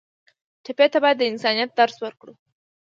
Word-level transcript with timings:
ټپي 0.63 0.87
ته 0.93 0.97
باید 1.03 1.17
د 1.19 1.23
انسانیت 1.31 1.69
درس 1.79 1.97
ورکړو. 2.01 2.33